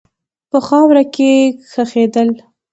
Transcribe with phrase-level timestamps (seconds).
[0.49, 1.33] په خاوره کښې
[1.71, 2.29] خښېدل